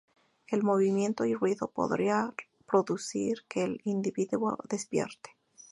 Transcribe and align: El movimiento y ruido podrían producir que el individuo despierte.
El 0.47 0.63
movimiento 0.63 1.25
y 1.25 1.35
ruido 1.35 1.67
podrían 1.69 2.33
producir 2.65 3.43
que 3.47 3.63
el 3.65 3.81
individuo 3.83 4.57
despierte. 4.67 5.37